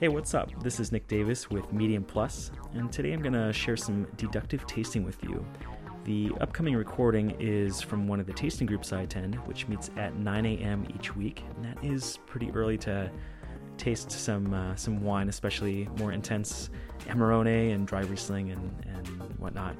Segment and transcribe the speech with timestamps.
[0.00, 0.62] Hey, what's up?
[0.62, 4.64] This is Nick Davis with Medium Plus, and today I'm going to share some deductive
[4.64, 5.44] tasting with you.
[6.04, 10.14] The upcoming recording is from one of the tasting groups I attend, which meets at
[10.14, 10.86] 9 a.m.
[10.94, 13.10] each week, and that is pretty early to
[13.76, 16.70] taste some uh, some wine, especially more intense
[17.08, 19.74] Amarone and dry Riesling and, and whatnot.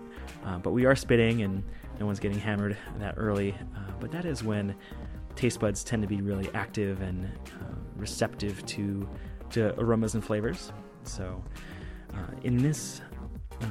[0.45, 1.63] Uh, but we are spitting, and
[2.01, 3.55] no one's getting hammered that early.
[3.77, 4.75] Uh, but that is when
[5.37, 9.09] taste buds tend to be really active and uh, receptive to
[9.51, 10.73] to aromas and flavors.
[11.05, 11.43] So,
[12.15, 13.01] uh, in this
[13.63, 13.67] uh,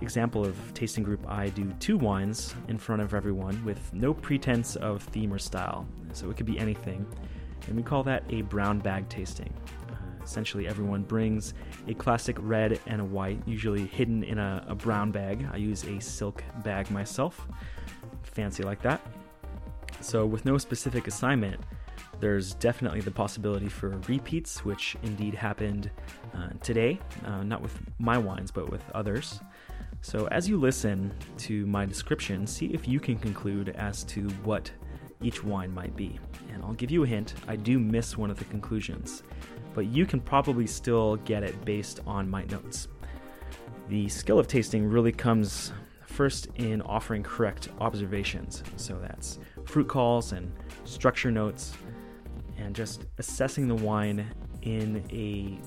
[0.00, 4.76] example of tasting group, I do two wines in front of everyone with no pretense
[4.76, 5.86] of theme or style.
[6.12, 7.06] So it could be anything,
[7.66, 9.52] and we call that a brown bag tasting.
[9.88, 11.54] Uh, essentially, everyone brings
[11.86, 15.46] a classic red and a white, usually hidden in a, a brown bag.
[15.52, 17.46] I use a silk bag myself,
[18.22, 19.00] fancy like that.
[20.00, 21.60] So, with no specific assignment,
[22.20, 25.90] there's definitely the possibility for repeats, which indeed happened
[26.34, 29.40] uh, today, uh, not with my wines, but with others.
[30.00, 34.70] So, as you listen to my description, see if you can conclude as to what
[35.22, 36.18] each wine might be.
[36.52, 39.22] And I'll give you a hint I do miss one of the conclusions,
[39.74, 42.88] but you can probably still get it based on my notes.
[43.88, 45.72] The skill of tasting really comes
[46.06, 48.62] first in offering correct observations.
[48.76, 50.52] So, that's fruit calls and
[50.84, 51.72] structure notes
[52.58, 54.26] and just assessing the wine
[54.62, 55.58] in a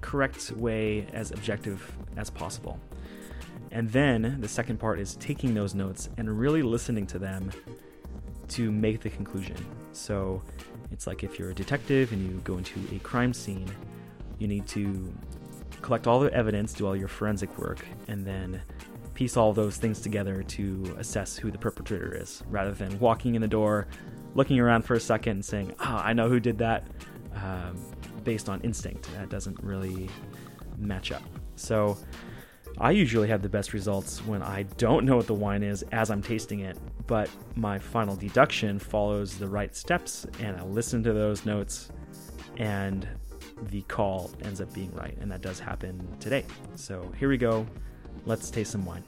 [0.00, 2.78] correct way as objective as possible.
[3.72, 7.50] And then the second part is taking those notes and really listening to them
[8.48, 9.56] to make the conclusion.
[9.92, 10.42] So
[10.92, 13.68] it's like if you're a detective and you go into a crime scene,
[14.38, 15.12] you need to
[15.82, 18.62] collect all the evidence, do all your forensic work, and then
[19.14, 23.42] piece all those things together to assess who the perpetrator is, rather than walking in
[23.42, 23.86] the door,
[24.36, 26.84] looking around for a second and saying, "Ah, oh, I know who did that,"
[27.34, 27.76] um,
[28.24, 29.08] based on instinct.
[29.14, 30.08] That doesn't really
[30.78, 31.22] match up.
[31.56, 31.96] So,
[32.78, 36.10] I usually have the best results when I don't know what the wine is as
[36.10, 41.14] I'm tasting it, but my final deduction follows the right steps, and I listen to
[41.14, 41.90] those notes,
[42.58, 43.08] and
[43.70, 46.44] the call ends up being right, and that does happen today.
[46.74, 47.66] So here we go.
[48.26, 49.04] Let's taste some wine.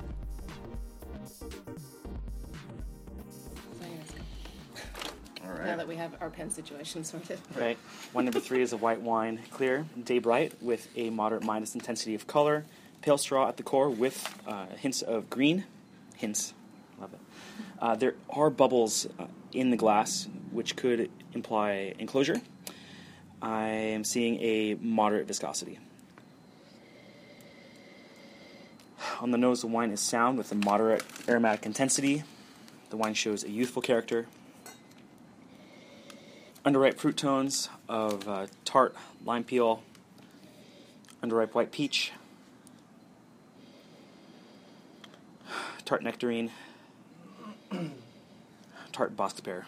[5.68, 7.38] Now that we have our pen situation sorted.
[7.54, 7.76] Right.
[8.14, 12.14] Wine number three is a white wine, clear, day bright, with a moderate minus intensity
[12.14, 12.64] of color,
[13.02, 15.64] pale straw at the core with uh, hints of green.
[16.16, 16.54] Hints.
[17.00, 17.20] Love it.
[17.80, 22.40] Uh, there are bubbles uh, in the glass, which could imply enclosure.
[23.40, 25.78] I am seeing a moderate viscosity.
[29.20, 32.24] On the nose, the wine is sound with a moderate aromatic intensity.
[32.90, 34.26] The wine shows a youthful character,
[36.68, 39.82] underripe fruit tones of uh, tart lime peel,
[41.22, 42.12] underripe white peach,
[45.86, 46.50] tart nectarine,
[48.92, 49.66] tart bosc pear.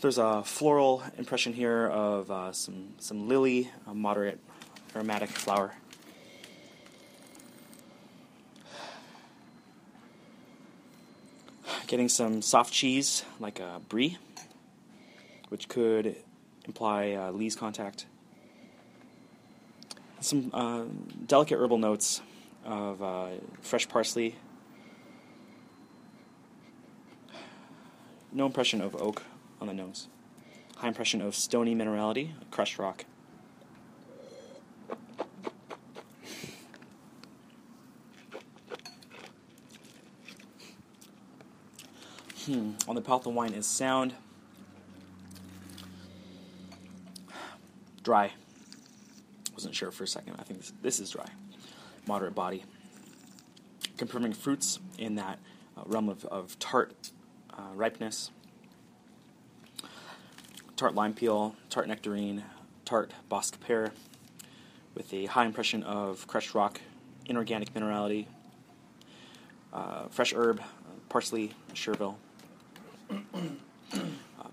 [0.00, 4.38] There's a floral impression here of uh, some some lily, a moderate
[4.96, 5.74] aromatic flower.
[11.88, 14.18] Getting some soft cheese, like a brie,
[15.48, 16.16] which could
[16.66, 18.04] imply uh, lees contact.
[20.20, 20.84] Some uh,
[21.26, 22.20] delicate herbal notes
[22.62, 23.28] of uh,
[23.62, 24.34] fresh parsley.
[28.32, 29.22] No impression of oak
[29.58, 30.08] on the nose.
[30.76, 33.06] High impression of stony minerality, crushed rock.
[42.48, 44.14] On the palate, the wine is sound,
[48.02, 48.32] dry.
[49.52, 50.36] Wasn't sure for a second.
[50.38, 51.28] I think this, this is dry.
[52.06, 52.64] Moderate body.
[53.98, 55.38] Confirming fruits in that
[55.76, 57.10] uh, realm of, of tart
[57.52, 58.30] uh, ripeness.
[60.76, 62.44] Tart lime peel, tart nectarine,
[62.86, 63.92] tart bosc pear,
[64.94, 66.80] with a high impression of crushed rock,
[67.26, 68.26] inorganic minerality,
[69.74, 70.62] uh, fresh herb,
[71.10, 72.16] parsley, chervil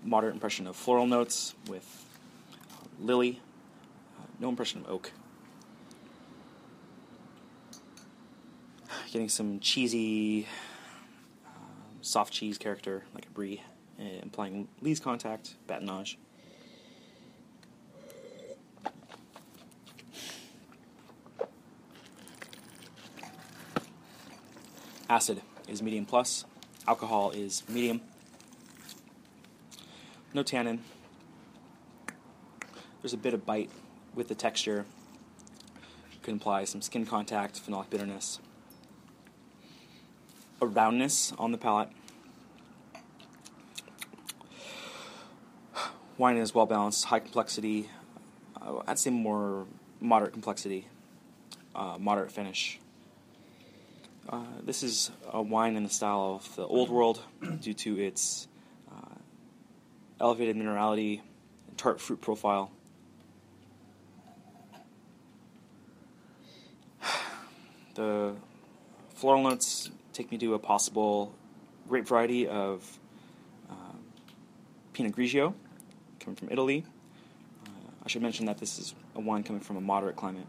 [0.06, 2.04] moderate impression of floral notes with
[2.72, 3.40] uh, lily,
[4.18, 5.12] uh, no impression of oak.
[9.10, 10.46] Getting some cheesy,
[12.02, 13.62] soft cheese character like a brie,
[13.98, 16.16] uh, implying lees contact, bâtonnage.
[25.08, 26.44] Acid is medium plus,
[26.86, 28.00] alcohol is medium
[30.36, 30.80] no tannin.
[33.00, 33.70] there's a bit of bite
[34.14, 34.84] with the texture.
[36.22, 38.38] Could imply some skin contact, phenolic bitterness.
[40.60, 41.88] A roundness on the palate.
[46.18, 47.88] Wine is well balanced, high complexity.
[48.60, 49.64] Uh, I'd say more
[50.00, 50.86] moderate complexity,
[51.74, 52.78] uh, moderate finish.
[54.28, 57.22] Uh, this is a wine in the style of the Old World
[57.60, 58.48] due to its
[60.20, 61.20] elevated minerality
[61.68, 62.70] and tart fruit profile.
[67.94, 68.34] The
[69.14, 71.34] floral notes take me to a possible
[71.88, 72.98] grape variety of
[73.70, 73.74] uh,
[74.92, 75.54] Pinot Grigio
[76.20, 76.84] coming from Italy.
[77.64, 77.70] Uh,
[78.04, 80.46] I should mention that this is a wine coming from a moderate climate.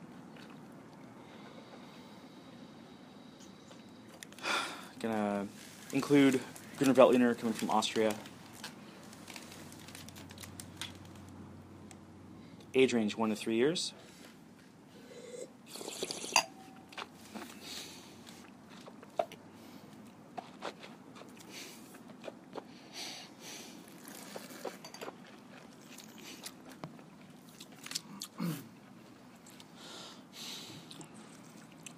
[4.99, 5.47] Gonna
[5.93, 6.41] include
[6.77, 8.13] Grüner Veltliner coming from Austria.
[12.77, 13.91] Age range one to three years.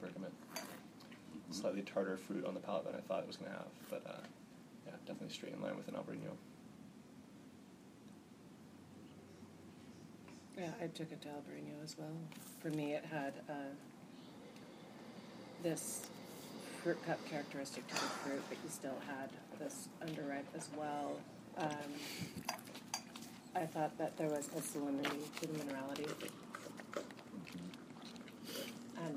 [0.00, 0.32] Bergamot.
[1.54, 3.68] Slightly tartar fruit on the palate than I thought it was going to have.
[3.88, 4.26] But uh,
[4.86, 6.32] yeah, definitely straight in line with an Albarino.
[10.58, 12.10] Yeah, I took it to Albarino as well.
[12.60, 13.52] For me, it had uh,
[15.62, 16.06] this
[16.82, 19.30] fruit cup characteristic to the fruit, but you still had
[19.60, 21.20] this underripe as well.
[21.56, 21.68] Um,
[23.54, 26.10] I thought that there was a salinity to the minerality,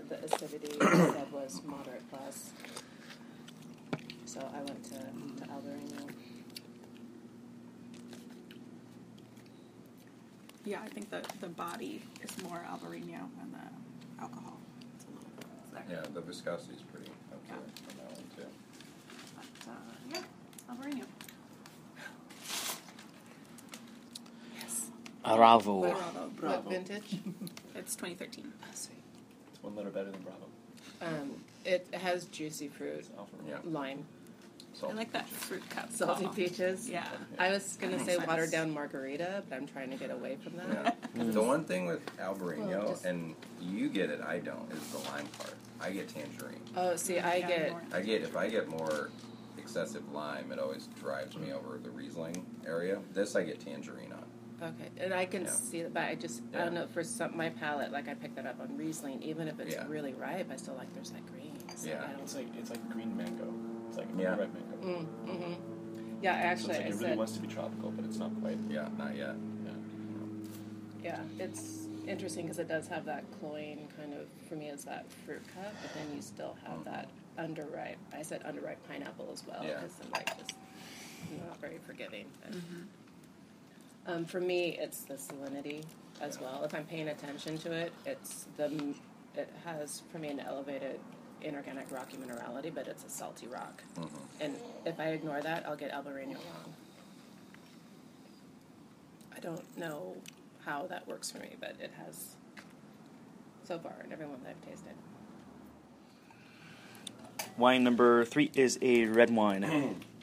[0.09, 2.51] the acidity I said was moderate plus.
[4.25, 6.09] So I went to, to Albarino.
[10.65, 14.57] Yeah, I think the, the body is more Albarino and the alcohol.
[14.95, 15.83] It's a little bit.
[15.89, 18.43] Yeah, the viscosity is pretty up there on that one too.
[19.35, 19.73] But, uh,
[20.11, 21.05] yeah, Albarino.
[24.59, 24.89] Yes.
[25.23, 25.75] Bravo.
[25.75, 26.61] What, Bravo.
[26.61, 27.15] what vintage?
[27.75, 28.51] It's 2013.
[28.61, 28.97] Oh, sweet.
[29.67, 30.45] It's one letter better than Bravo.
[31.21, 33.55] Um, it has juicy fruit, It's Alfa Yeah.
[33.57, 33.69] Romeo.
[33.79, 35.43] lime, I Salty like that peaches.
[35.43, 35.91] fruit cup.
[35.91, 36.33] salty ball.
[36.33, 36.89] peaches.
[36.89, 37.05] Yeah.
[37.37, 38.27] I was gonna That say makes sense.
[38.27, 40.83] watered down margarita, but I'm trying to get away from Yeah.
[40.83, 40.97] that.
[41.33, 44.99] The one thing with Albarino, Well, just- and you get it, I don't, is the
[45.09, 45.55] lime part.
[45.81, 46.61] I get tangerine.
[46.75, 47.81] Oh, see, I Yeah, get more.
[47.91, 49.09] I get if I get more
[49.57, 52.99] excessive lime, it always drives me over the Riesling area.
[53.13, 54.23] This I get tangerine on.
[54.61, 55.51] Okay, and I can Yeah.
[55.51, 58.35] see that, but I just I don't know for some my palate, like I picked
[58.35, 59.21] that up on Riesling.
[59.23, 59.85] Even if it's Yeah.
[59.87, 61.53] really ripe, I still like there's that green.
[61.69, 62.05] It's like, Yeah.
[62.07, 62.45] I It's don't.
[62.45, 63.53] like it's like green mango.
[63.89, 64.35] It's like Yeah.
[64.35, 64.77] red mango.
[64.77, 65.53] Mm, mm-hmm.
[66.23, 68.17] Yeah, So actually, it's like I it really said wants to be tropical, but it's
[68.17, 68.57] not quite.
[68.69, 69.35] Yeah, not yet.
[69.65, 69.71] Yeah.
[71.03, 74.27] yeah, it's interesting because it does have that cloying kind of.
[74.49, 77.97] For me, it's that fruit cup, but then you still have that underripe.
[78.13, 79.75] I said underripe pineapple as well Yeah.
[79.75, 80.53] because I'm like just
[81.47, 82.25] not very forgiving.
[82.41, 82.55] But,
[84.07, 85.83] um, for me, it's the salinity
[86.21, 86.63] as well.
[86.63, 88.95] If I'm paying attention to it, it's the
[89.35, 90.99] it has for me an elevated
[91.43, 93.83] inorganic rocky minerality, but it's a salty rock.
[93.95, 94.09] Mhm.
[94.39, 96.73] And if I ignore that, I'll get Albarino wrong.
[99.35, 100.15] I don't know
[100.65, 102.35] how that works for me, but it has
[103.65, 104.93] so far in everyone that I've tasted.
[107.57, 109.63] Wine number three is a red wine.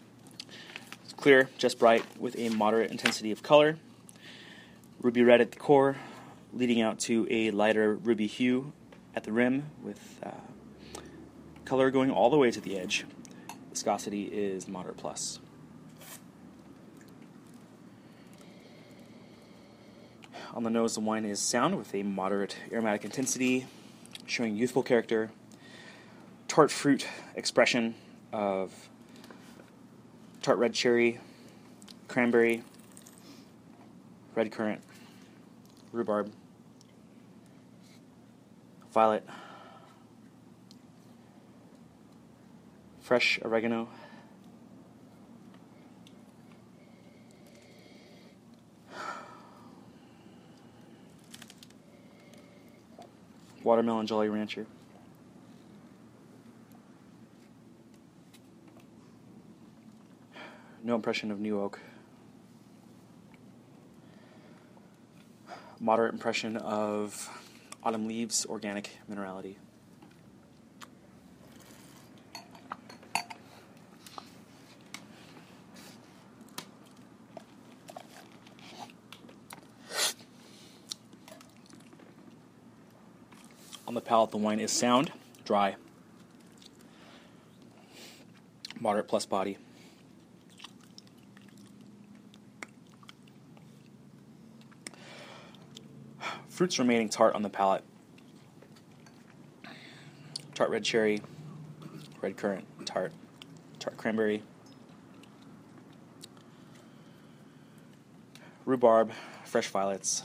[1.25, 3.79] clear, just bright, with a moderate intensity of color.
[5.01, 5.97] Ruby red at the core,
[6.53, 8.75] leading out to a lighter ruby hue
[9.17, 10.33] at the rim, with uh,
[11.65, 13.07] color going all the way to the edge.
[13.71, 15.39] Viscosity is moderate plus.
[20.53, 23.67] On the nose, the wine is sound with a moderate aromatic intensity,
[24.27, 25.31] showing youthful character
[26.49, 27.95] tart fruit expression
[28.31, 28.91] of
[30.45, 31.19] tart red cherry,
[32.07, 32.63] cranberry,
[34.35, 34.83] red currant,
[35.91, 36.31] rhubarb,
[38.93, 39.27] violet,
[43.01, 43.89] fresh oregano,
[53.63, 54.67] watermelon Jolly Rancher.
[60.87, 61.81] No impression of New Oak.
[65.81, 67.31] Moderate impression of
[67.83, 69.57] Autumn Leaves Organic Minerality.
[83.89, 85.13] On the palate, the wine is sound,
[85.47, 85.77] dry,
[88.79, 89.57] moderate plus body.
[96.55, 97.83] Fruits remaining tart on the palate.
[100.55, 101.21] Tart red cherry,
[102.23, 103.13] red currant, tart,
[103.81, 104.41] tart cranberry,
[108.65, 109.11] rhubarb,
[109.43, 110.23] fresh violets,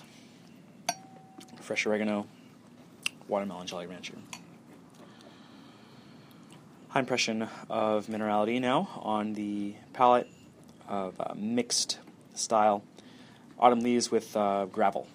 [1.62, 2.28] fresh oregano,
[3.28, 4.14] watermelon Jolly Rancher.
[6.90, 10.30] High impression of minerality now on the palate
[10.88, 11.98] of uh, mixed
[12.36, 12.84] style.
[13.58, 15.08] Autumn leaves with uh, gravel.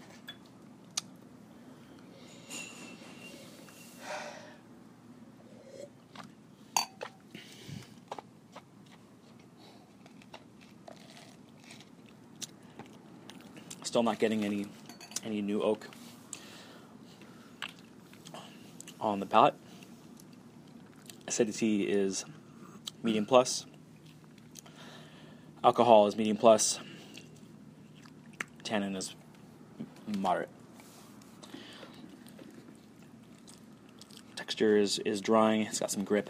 [13.95, 14.67] Still not getting any
[15.25, 15.87] any new oak
[19.01, 19.55] on the palate.
[21.29, 22.25] Acidity is
[23.05, 23.67] medium plus.
[25.63, 26.81] Alcohol is medium plus.
[28.65, 29.15] Tannin is
[30.09, 30.51] moderate.
[34.35, 36.29] Texture is, is drying, it's got some grip.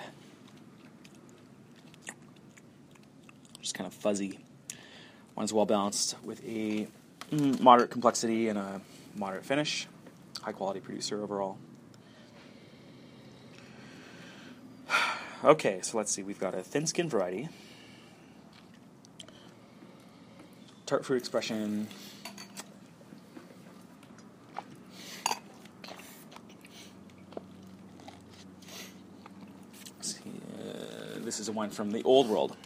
[3.62, 4.38] Just kind of fuzzy.
[5.34, 6.88] One's well balanced with a
[7.34, 8.80] moderate complexity and a
[9.14, 9.86] moderate finish.
[10.42, 11.58] High quality producer overall.
[15.42, 16.22] Okay, so let's see.
[16.22, 17.50] We've got a thin skin variety.
[20.86, 21.86] Tart fruit expression.
[30.00, 30.20] See,
[30.58, 32.56] uh, this is a wine from the old world,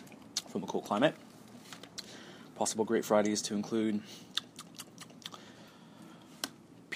[0.49, 1.17] from a cool climate.
[2.55, 4.03] Possible grape varieties to include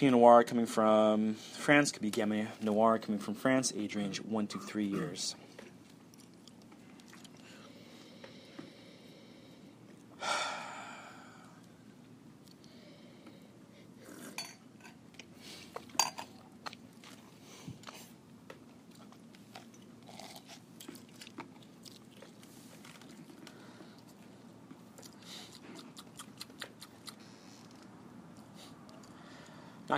[0.03, 4.49] Pinot Noir coming from France, could be Gamay Noir coming from France, age range 1
[4.49, 5.37] to 3 years.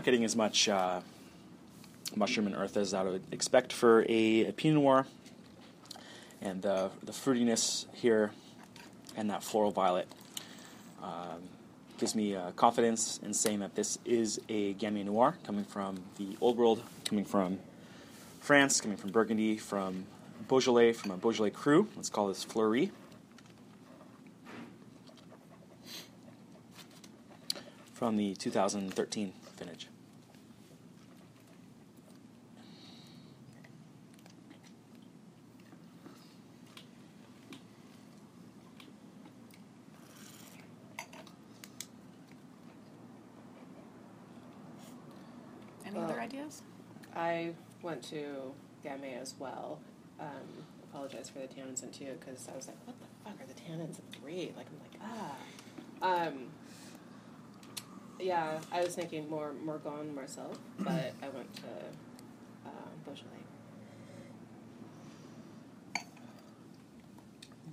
[0.05, 1.01] Getting as much uh,
[2.15, 5.07] mushroom and earth as I would expect for a, a Pinot Noir.
[6.43, 8.31] And the, the fruitiness here
[9.17, 10.07] and that floral violet
[11.03, 11.41] um,
[11.97, 16.37] gives me uh, confidence in saying that this is a Gamay Noir coming from the
[16.39, 17.59] Old World, coming from
[18.41, 20.05] France, coming from Burgundy, from
[20.49, 21.89] Beaujolais, from a Beaujolais cru.
[21.97, 22.91] Let's call this Fleurie.
[27.95, 29.89] From the 2013 vintage.
[45.87, 46.63] Any Well- other ideas?
[47.15, 47.53] I
[47.83, 48.53] went to
[48.85, 49.79] Gamay as well.
[50.19, 53.47] Um, apologize for the tannins in two because I was like, what the fuck are
[53.47, 54.53] the tannins in three?
[54.57, 56.27] Like I'm like ah.
[56.27, 56.47] Um,
[58.21, 61.63] yeah, I was thinking more Morgon myself, but I went to
[62.67, 62.71] uh,
[63.05, 63.29] Beaujolais.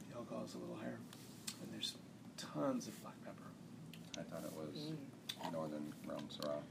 [0.10, 0.98] The alcohol is a little higher,
[1.62, 1.96] and there's
[2.38, 3.44] tons of black pepper.
[4.20, 5.54] I thought it was Mm.
[5.54, 6.62] Northern Rhone Syrah.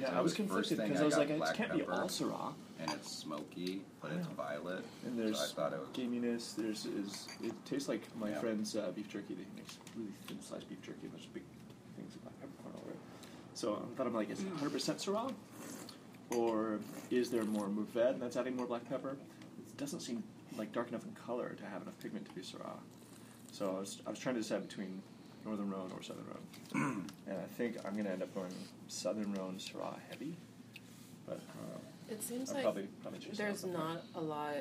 [0.00, 2.54] Yeah, I was conflicted because I was like, it can't be all Syrah.
[2.80, 4.84] And it's smoky, but it's violet.
[5.06, 5.88] And so there's I thought it was.
[5.90, 6.56] gaminess.
[6.56, 8.40] There's is it tastes like my Yeah.
[8.40, 11.44] friend's uh, beef jerky that he makes really thin sliced beef jerky and there's big
[11.96, 12.98] things of black peppercorn all over it.
[13.54, 15.32] So I thought I'm like, is it 100 percent Syrah,
[16.30, 16.80] or
[17.10, 19.10] is there more Mourvèdre and that's adding more black pepper?
[19.68, 20.24] It doesn't seem
[20.58, 22.78] like dark enough in color to have enough pigment to be Syrah.
[23.52, 25.02] So I was I was trying to decide between
[25.44, 26.24] Northern Rhone or Southern
[26.74, 28.52] Rhone, and I think I'm gonna end up going
[28.88, 30.36] Southern Rhone Syrah heavy,
[31.26, 31.78] but uh,
[32.10, 34.56] It seems I'll like probably probably there's not a lot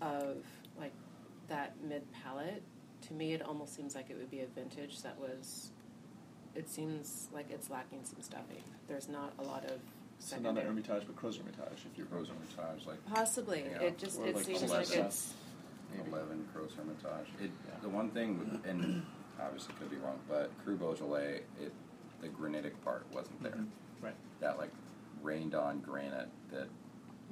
[0.00, 0.38] of
[0.78, 0.92] like
[1.48, 2.62] that mid palate.
[3.08, 5.70] To me, it almost seems like it would be a vintage that was.
[6.54, 8.62] It seems like it's lacking some stuffing.
[8.88, 9.78] There's not a lot of
[10.18, 10.62] So not the.
[10.62, 11.84] Hermitage, but Crozes-Hermitage.
[11.92, 13.64] If you're Crozes-Hermitage, like Possibly.
[13.70, 13.82] Yeah.
[13.88, 14.96] It just Or it like seems Celeste.
[14.96, 15.34] like it's
[15.94, 16.08] maybe.
[16.10, 17.28] eleven Crozes-Hermitage.
[17.42, 17.74] It Yeah.
[17.82, 19.04] the one thing, and
[19.38, 21.72] obviously could be wrong, but Cru Beaujolais, it
[22.20, 23.52] the granitic part wasn't there.
[23.52, 23.68] Mhm.
[24.02, 24.14] Right.
[24.40, 24.70] That like
[25.22, 26.68] rained on granite that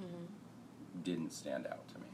[0.01, 1.03] Mm-hmm.
[1.05, 2.07] didn't stand out to me.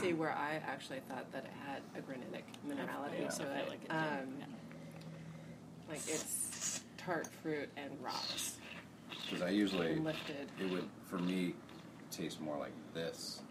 [0.00, 3.28] see where I actually thought that it had a granitic minerality Yeah.
[3.28, 3.68] to I it.
[3.68, 4.46] like it um, yeah.
[5.88, 8.56] Like it's tart fruit and rocks
[9.10, 10.48] Because I usually and lifted.
[10.58, 11.54] it would for me
[12.10, 13.42] taste more like this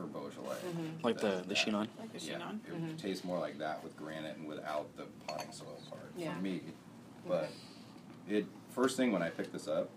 [0.00, 0.56] for Beaujolais.
[0.66, 1.02] Mhm.
[1.04, 1.54] Like the than the that.
[1.56, 1.88] Chinon.
[1.98, 2.60] Like the Yeah, Chinon.
[2.66, 2.98] it would Mhm.
[2.98, 6.34] taste more like that with granite and without the potting soil part Yeah.
[6.34, 6.62] for me.
[7.26, 7.50] But
[8.28, 9.90] it first thing when I picked this up,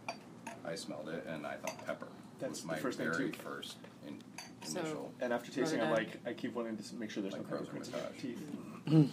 [0.66, 2.08] I smelled it and I thought pepper
[2.40, 3.40] That's was the my first thing, very too.
[3.40, 4.22] first in,
[4.66, 6.24] So- initial, And after tasting, I'm Rhododeck.
[6.26, 8.00] like, I keep wanting to s- make sure there's Like no Crow's peppercorns in my
[8.00, 8.22] Hermitage.
[8.22, 8.50] teeth.
[8.88, 9.10] Okay.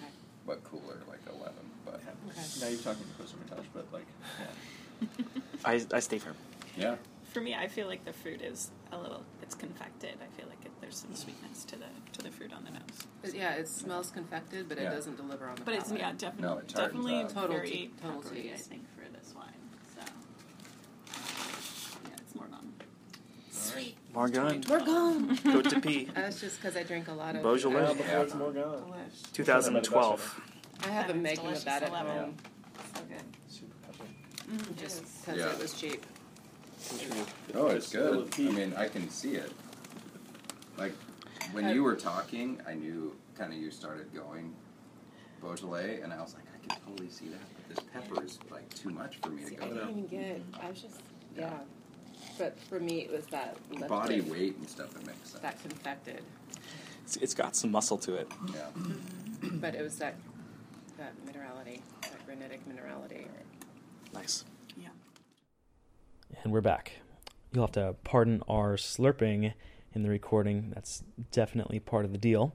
[0.47, 1.71] but cooler, like eleven.
[1.85, 2.11] But Yeah.
[2.31, 2.43] Okay.
[2.61, 4.07] Now you're talking to Crozes-Hermitage, but like,
[4.41, 5.09] yeah.
[5.65, 6.35] I I stay firm.
[6.77, 9.23] yeah, For me, I feel like the fruit is a little.
[9.43, 10.17] It's confected.
[10.21, 12.81] I feel like it, there's some sweetness to the to the fruit on the nose.
[13.23, 16.01] But yeah, it smells confected, but it doesn't deliver on the But it's palate.
[16.01, 17.33] yeah, definitely No, it tartens definitely up.
[17.33, 18.67] Total very tea- total peppery, I teas.
[18.67, 19.45] think for this wine.
[19.95, 20.01] So
[22.09, 22.73] yeah, it's Morgon.
[23.53, 23.97] Sweet.
[24.13, 24.65] Morgon.
[24.69, 25.37] We're gone.
[25.37, 26.11] Côte du Py.
[26.13, 27.83] That's just because I drink a lot of Beaujolais?
[27.85, 28.83] Now before it's Morgon.
[28.83, 29.33] Delish.
[29.33, 30.41] 2012.
[30.83, 32.35] I have been It's making delicious, that at I love home
[32.97, 33.23] So good.
[33.49, 34.09] Super peppery.
[34.51, 35.53] Mm, just because Yeah.
[35.53, 36.05] it was cheap.
[37.55, 38.49] oh, it's Just a little good.
[38.49, 39.53] I mean, I can see it.
[40.81, 40.95] Like
[41.53, 44.55] when Uh, you were talking, I knew kind of you started going
[45.41, 47.41] Beaujolais, and I was like, I can totally see that.
[47.55, 50.07] But this pepper is like too much for me to See, go I didn't even
[50.07, 50.43] get.
[50.61, 51.01] I was just
[51.37, 51.43] Yeah.
[51.43, 51.59] yeah.
[52.39, 55.43] But for me, it was that lifted, Body weight and stuff, that makes sense.
[55.43, 56.23] that confected.
[57.05, 58.29] It's, it's got some muscle to it.
[58.55, 58.69] Yeah.
[59.55, 60.17] But it was that
[60.99, 63.27] that minerality, that granitic minerality.
[64.13, 64.45] Nice.
[64.77, 64.89] Yeah.
[66.43, 66.93] And we're back.
[67.53, 69.55] You'll have to pardon our slurping
[69.95, 70.73] in the recording.
[70.75, 72.55] That's definitely part of the deal.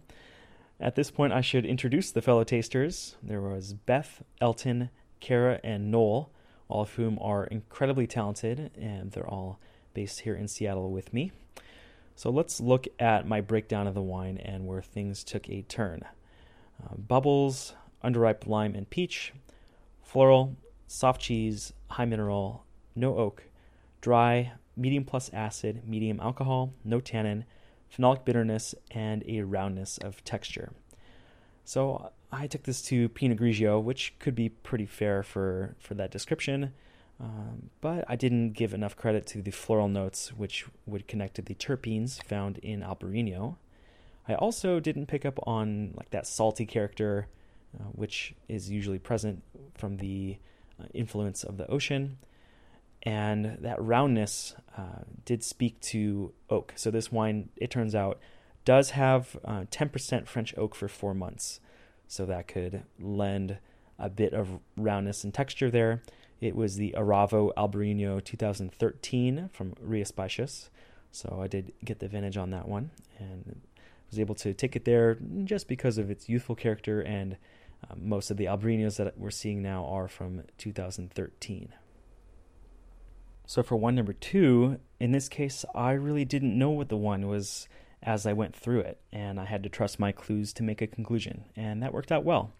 [0.79, 3.15] At this point, I should introduce the fellow tasters.
[3.23, 6.31] There was Beth, Elton, Kara, and Noel,
[6.67, 9.59] all of whom are incredibly talented, and they're all
[9.93, 11.31] based here in Seattle with me.
[12.15, 16.01] So let's look at my breakdown of the wine and where things took a turn.
[16.83, 19.33] Uh, bubbles, underripe lime and peach,
[20.01, 20.55] floral,
[20.87, 23.43] soft cheese, high mineral, no oak,
[24.01, 27.45] dry, medium plus acid, medium alcohol, no tannin,
[27.93, 30.73] phenolic bitterness, and a roundness of texture.
[31.63, 36.11] So I took this to Pinot Grigio, which could be pretty fair for, for that
[36.11, 36.73] description,
[37.19, 41.41] um, but I didn't give enough credit to the floral notes, which would connect to
[41.41, 43.55] the terpenes found in Albarino.
[44.27, 47.27] I also didn't pick up on like that salty character,
[47.79, 49.43] uh, which is usually present
[49.75, 50.37] from the
[50.79, 52.17] uh, influence of the ocean
[53.05, 56.73] and that roundness uh, did speak to oak.
[56.75, 58.19] So this wine, it turns out,
[58.65, 61.59] does have uh, 10% French oak for four months.
[62.07, 63.59] So that could lend
[63.99, 66.01] a bit of roundness and texture there.
[66.41, 70.69] It was the Aravo Albarino 2013 from Rías Baixas.
[71.11, 73.61] So I did get the vintage on that one and
[74.09, 77.37] was able to take it there just because of its youthful character and
[77.83, 81.69] uh, most of the Albarinos that we're seeing now are from 2013.
[83.47, 87.27] So for one number two, in this case, I really didn't know what the one
[87.27, 87.67] was
[88.01, 90.87] as I went through it, and I had to trust my clues to make a
[90.87, 92.51] conclusion, and that worked out well.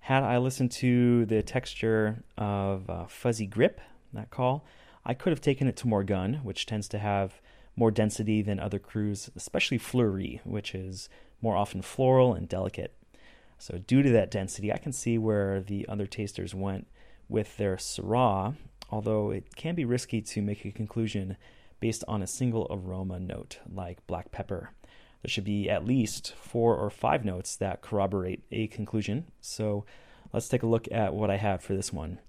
[0.00, 3.80] Had I listened to the texture of uh, fuzzy grip,
[4.12, 4.64] that call,
[5.04, 7.40] I could have taken it to Morgon, which tends to have
[7.76, 11.08] more density than other crus, especially Fleurie, which is
[11.40, 12.94] more often floral and delicate.
[13.58, 16.88] So, due to that density, I can see where the other tasters went
[17.28, 18.56] with their Syrah,
[18.92, 21.36] although it can be risky to make a conclusion
[21.80, 24.70] based on a single aroma note like black pepper.
[25.22, 29.24] There should be at least four or five notes that corroborate a conclusion.
[29.40, 29.86] So,
[30.32, 32.20] let's take a look at what I have for this one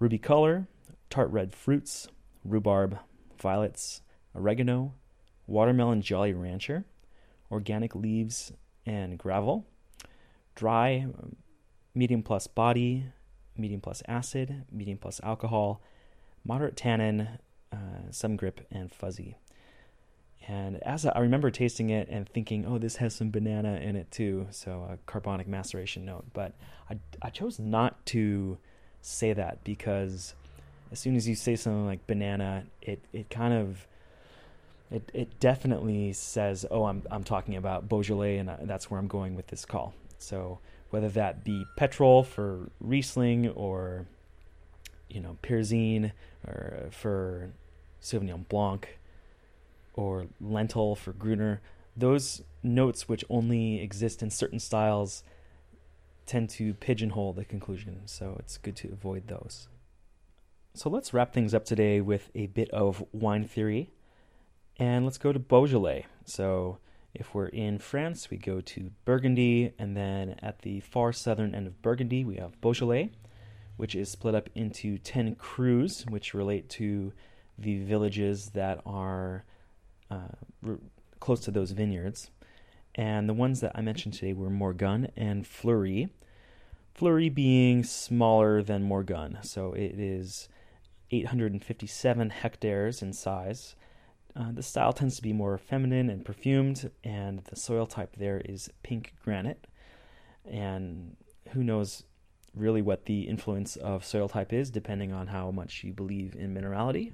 [0.00, 0.66] ruby color,
[1.08, 2.08] tart red fruits,
[2.44, 2.98] rhubarb,
[3.40, 4.02] violets,
[4.34, 4.94] oregano,
[5.46, 6.84] watermelon Jolly Rancher,
[7.50, 8.52] organic leaves
[8.84, 9.66] and gravel,
[10.56, 11.06] dry,
[11.94, 13.04] medium plus body,
[13.56, 15.80] medium plus acid, medium plus alcohol,
[16.44, 17.28] moderate tannin,
[17.72, 19.36] uh, some grip, and fuzzy.
[20.48, 24.10] And as I, remember tasting it and thinking, oh, this has some banana in it
[24.10, 26.24] too, so a carbonic maceration note.
[26.32, 26.54] But
[26.90, 28.58] I, I chose not to
[29.00, 30.34] say that because
[30.90, 33.86] as soon as you say something like banana, it, it kind of
[34.90, 39.34] it, it definitely says, oh, I'm, I'm talking about Beaujolais, and that's where I'm going
[39.34, 39.94] with this call.
[40.18, 40.58] So
[40.92, 44.06] whether that be petrol for Riesling or
[45.08, 46.12] you know, pyrazine
[46.46, 47.52] or for
[48.00, 48.98] Sauvignon Blanc
[49.94, 51.60] or lentil for Gruner,
[51.96, 55.22] those notes which only exist in certain styles
[56.24, 59.68] tend to pigeonhole the conclusion, so it's good to avoid those.
[60.74, 63.90] So let's wrap things up today with a bit of wine theory,
[64.78, 66.06] and let's go to Beaujolais.
[66.24, 66.78] So
[67.14, 71.66] if we're in France, we go to Burgundy, and then at the far southern end
[71.66, 73.10] of Burgundy, we have Beaujolais,
[73.76, 77.12] which is split up into 10 crus, which relate to
[77.58, 79.44] the villages that are
[80.10, 80.28] uh,
[81.20, 82.30] close to those vineyards.
[82.94, 86.10] And the ones that I mentioned today were Morgon and Fleurie.
[86.94, 90.48] Fleurie being smaller than Morgon, so it is
[91.10, 93.74] 857 hectares in size.
[94.34, 98.40] Uh, the style tends to be more feminine and perfumed, and the soil type there
[98.44, 99.66] is pink granite.
[100.44, 101.16] And
[101.50, 102.04] who knows
[102.54, 106.54] really what the influence of soil type is, depending on how much you believe in
[106.54, 107.12] minerality.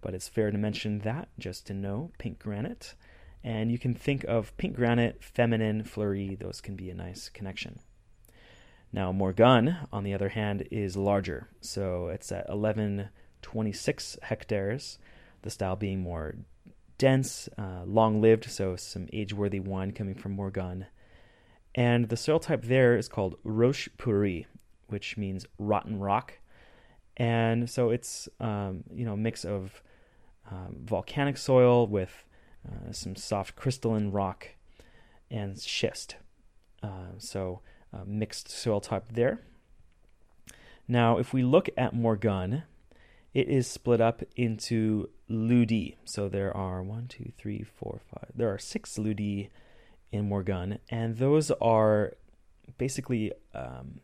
[0.00, 2.94] But it's fair to mention that just to know pink granite.
[3.42, 7.80] And you can think of pink granite, feminine, fleurie, those can be a nice connection.
[8.92, 11.48] Now, Morgon, on the other hand, is larger.
[11.60, 14.98] So it's at 1126 hectares,
[15.42, 16.34] the style being more
[17.00, 20.84] dense, uh, long lived, so some age worthy wine coming from Morgon.
[21.74, 24.46] And the soil type there is called Roche Pourrie,
[24.88, 26.34] which means rotten rock.
[27.16, 29.82] And so it's um, you know a mix of
[30.50, 32.26] um, volcanic soil with
[32.68, 34.48] uh, some soft crystalline rock
[35.30, 36.16] and schist.
[36.82, 37.60] Uh, so
[37.94, 39.40] uh, mixed soil type there.
[40.86, 42.64] Now, if we look at Morgon,
[43.32, 45.96] it is split up into lieux-dits.
[46.04, 48.30] So there are one, two, three, four, five.
[48.34, 49.50] There are six lieux-dits
[50.12, 52.14] in Morgon, and those are
[52.76, 54.00] basically um,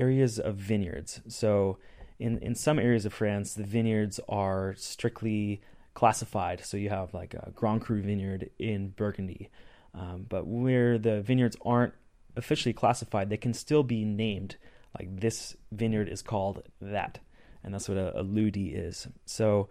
[0.00, 1.20] areas of vineyards.
[1.28, 1.78] So
[2.18, 5.60] in in some areas of France, the vineyards are strictly
[5.92, 6.64] classified.
[6.64, 9.50] So you have like a Grand Cru vineyard in Burgundy,
[9.94, 11.94] um, but where the vineyards aren't
[12.36, 14.56] officially classified, they can still be named.
[14.98, 17.18] Like this vineyard is called that,
[17.64, 19.08] and that's what a, a lieu-dit is.
[19.24, 19.68] So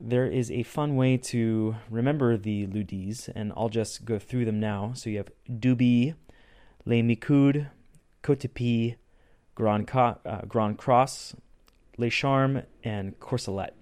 [0.00, 4.60] there is a fun way to remember the lieux-dits, and I'll just go through them
[4.60, 4.92] now.
[4.94, 6.14] So you have Douby,
[6.84, 7.68] Les Micoud,
[8.22, 8.96] Côte du Py,
[9.54, 11.34] Grand, uh, Grand Cras,
[11.96, 13.74] Les Charmes, and Corcelette.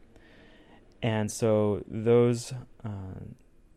[1.02, 2.52] And so those
[2.84, 3.20] uh,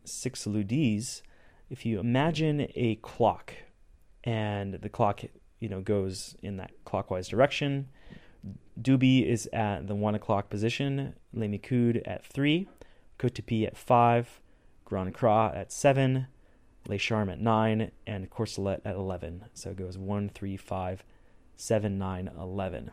[0.05, 1.21] six lieux-dits,
[1.69, 3.53] if you imagine a clock,
[4.23, 5.21] and the clock,
[5.59, 7.89] you know, goes in that clockwise direction,
[8.81, 12.67] Douby is at the one o'clock position, Les Micoud at three,
[13.17, 14.39] Côte du Py at five,
[14.85, 16.27] Grand Cras at seven,
[16.87, 19.45] Les Charmes at nine, and Corcelette at eleven.
[19.53, 21.03] So it goes one, three, five,
[21.59, 22.91] 7, 9, 11.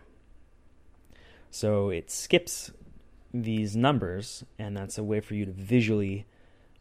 [1.51, 2.73] So it skips
[3.33, 6.27] these numbers, and that's a way for you to visually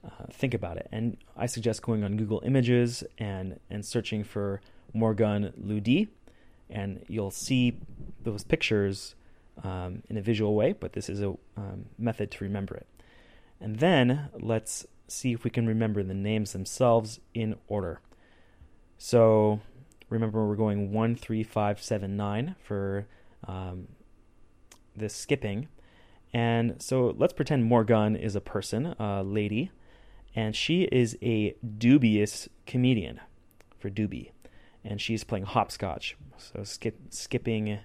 [0.03, 0.87] uh, think about it.
[0.91, 4.61] And I suggest going on Google Images and, and searching for
[4.95, 6.11] Morgon Lieux-dits,
[6.69, 7.79] and you'll see
[8.23, 9.15] those pictures
[9.63, 12.87] um, in a visual way, but this is a um, method to remember it.
[13.59, 18.01] And then let's see if we can remember the names themselves in order.
[18.97, 19.61] So
[20.09, 23.07] Remember, we're going one, three, five, seven, nine for
[23.47, 23.87] um,
[24.95, 25.67] this skipping.
[26.33, 29.71] And so let's pretend Morgon is a person, a lady,
[30.35, 33.19] and she is a dubious comedian
[33.79, 34.31] for Douby.
[34.85, 36.15] And she's playing hopscotch.
[36.37, 37.79] So skip, skipping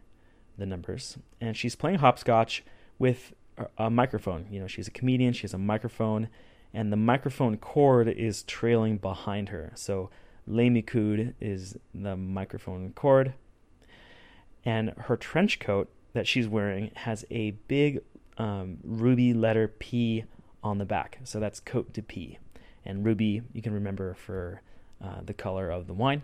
[0.58, 1.18] the numbers.
[1.40, 2.62] And she's playing hopscotch
[2.98, 3.32] with
[3.78, 4.46] a microphone.
[4.50, 6.28] You know, she's a comedian, she has a microphone,
[6.72, 9.72] and the microphone cord is trailing behind her.
[9.74, 10.10] So
[10.46, 13.32] Les Micoud is the microphone cord.
[14.64, 18.00] And her trench coat that she's wearing has a big
[18.36, 20.24] um, ruby letter P
[20.62, 21.18] on the back.
[21.24, 22.38] So that's coat de P.
[22.84, 24.62] And ruby, you can remember for
[25.02, 26.22] uh, the color of the wine.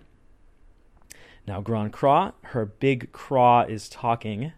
[1.47, 4.53] Now, Grand Cras, her big craw is talking.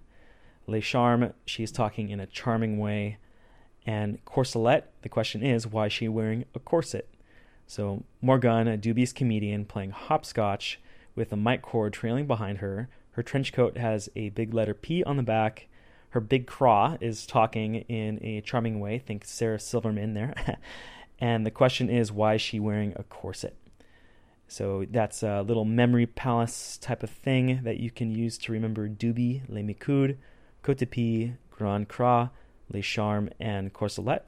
[0.66, 3.18] Les Charmes, she's talking in a charming way.
[3.87, 7.09] And Corcelette, the question is, why is she wearing a corset?
[7.66, 10.81] So Morgon, a dubious comedian, playing hopscotch
[11.14, 12.88] with a mic cord trailing behind her.
[13.12, 15.68] Her trench coat has a big letter P on the back.
[16.11, 18.98] Her big craw is talking in a charming way.
[18.98, 20.35] Think Sarah Silverman there.
[21.18, 23.57] and the question is, why is she wearing a corset?
[24.48, 28.88] So that's a little memory palace type of thing that you can use to remember
[28.88, 30.16] Douby, Les Micoud,
[30.64, 32.30] Côte du Py, Grand Cras,
[32.72, 34.24] Les Charmes, and Corcelette.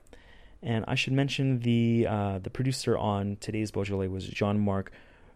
[0.63, 4.93] And I should mention the uh, the producer on today's Beaujolais was Jean Marc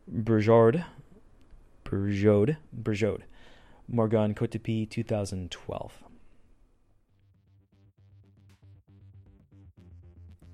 [0.07, 0.85] Burgaud.
[1.85, 2.57] Burgaud.
[2.77, 3.23] Burgaud.
[3.91, 5.93] Morgon Cotepi 2012.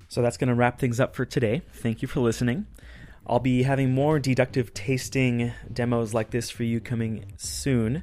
[0.06, 1.62] So that's going to wrap things up for today.
[1.72, 2.66] Thank you for listening.
[3.30, 8.02] I'll be having more deductive tasting demos like this for you coming soon.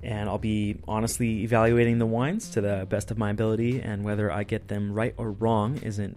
[0.00, 4.30] And I'll be honestly evaluating the wines to the best of my ability, and whether
[4.30, 6.16] I get them right or wrong isn't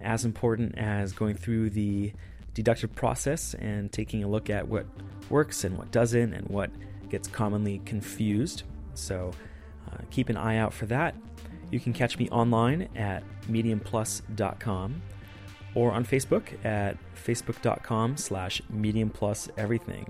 [0.00, 2.14] as important as going through the
[2.54, 4.86] deductive process and taking a look at what
[5.28, 6.70] works and what doesn't and what
[7.10, 8.62] gets commonly confused.
[8.94, 9.30] So
[9.92, 11.14] uh, keep an eye out for that.
[11.70, 15.02] You can catch me online at mediumplus.com
[15.74, 20.08] or on Facebook at facebook.com slash mediumpluseverything.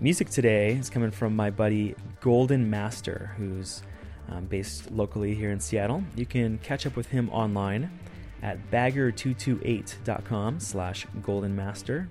[0.00, 3.82] Music today is coming from my buddy Golden Master, who's
[4.28, 6.04] um, based locally here in Seattle.
[6.14, 7.90] You can catch up with him online
[8.42, 12.08] at bagger228.com slash goldenmaster.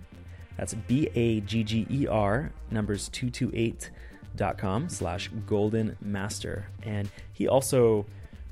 [0.58, 6.68] That's B-A-G-G-E-R numbers 228.com slash golden master.
[6.82, 8.06] And he also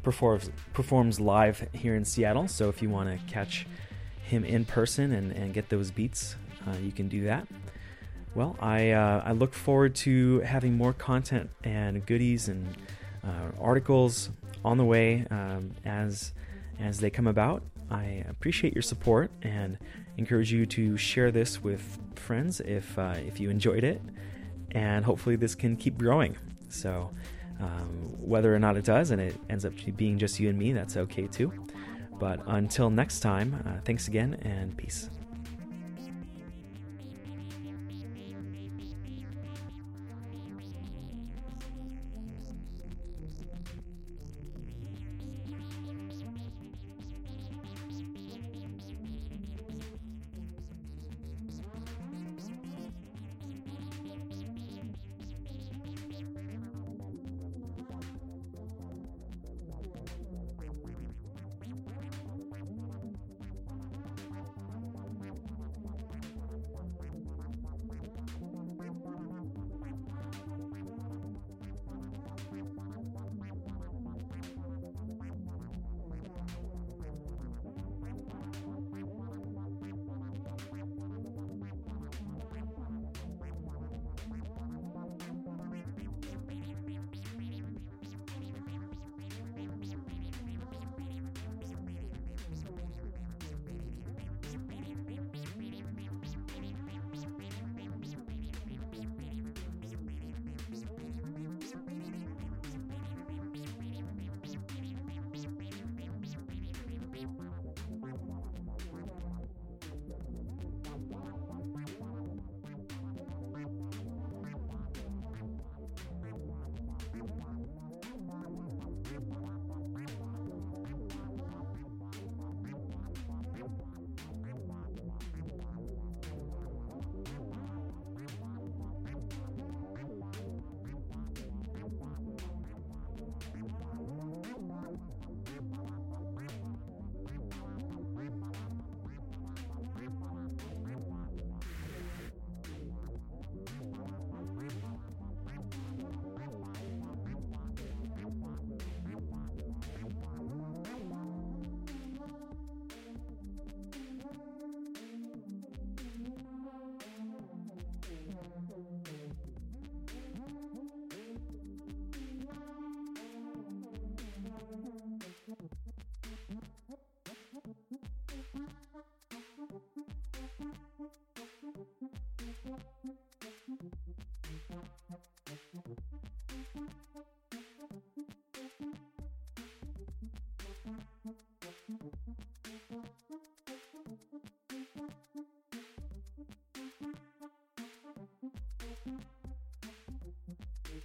[0.03, 2.47] performs performs live here in Seattle.
[2.47, 3.65] So if you want to catch
[4.23, 6.35] him in person and, and get those beats,
[6.67, 7.47] uh, you can do that.
[8.35, 12.75] Well, I uh, I look forward to having more content and goodies and
[13.23, 14.29] uh, articles
[14.65, 16.33] on the way um, as
[16.79, 17.61] as they come about.
[17.91, 19.77] I appreciate your support and
[20.17, 24.01] encourage you to share this with friends if uh, if you enjoyed it,
[24.71, 26.35] and hopefully this can keep growing.
[26.69, 27.11] So
[27.59, 30.73] um, whether or not it does, and it ends up being just you and me,
[30.73, 31.53] that's okay too.
[32.19, 35.09] But until next time, uh, thanks again and peace.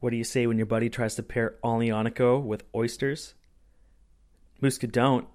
[0.00, 3.34] What do you say when your buddy tries to pair Aglianico with oysters?
[4.62, 5.26] Muscadone